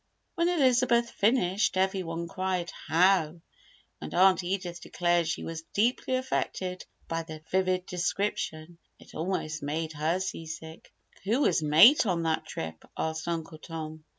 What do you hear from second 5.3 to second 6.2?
was deeply